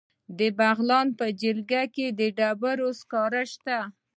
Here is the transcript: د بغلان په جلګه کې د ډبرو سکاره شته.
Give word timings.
د 0.37 0.39
بغلان 0.59 1.07
په 1.19 1.25
جلګه 1.41 1.83
کې 1.95 2.07
د 2.19 2.21
ډبرو 2.37 2.89
سکاره 2.99 3.43
شته. 3.51 3.79